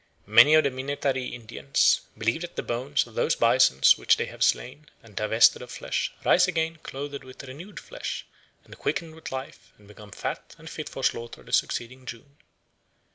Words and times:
Many 0.25 0.55
of 0.55 0.63
the 0.63 0.71
Minnetaree 0.71 1.27
Indians 1.31 2.01
"believe 2.17 2.41
that 2.41 2.55
the 2.55 2.63
bones 2.63 3.05
of 3.05 3.13
those 3.13 3.35
bisons 3.35 3.99
which 3.99 4.17
they 4.17 4.25
have 4.25 4.43
slain 4.43 4.89
and 5.03 5.15
divested 5.15 5.61
of 5.61 5.69
flesh 5.69 6.11
rise 6.25 6.47
again 6.47 6.79
clothed 6.81 7.23
with 7.23 7.43
renewed 7.43 7.79
flesh, 7.79 8.25
and 8.65 8.75
quickened 8.75 9.13
with 9.13 9.31
life, 9.31 9.71
and 9.77 9.87
become 9.87 10.09
fat, 10.09 10.55
and 10.57 10.71
fit 10.71 10.89
for 10.89 11.03
slaughter 11.03 11.43
the 11.43 11.53
succeeding 11.53 12.07
June." 12.07 12.37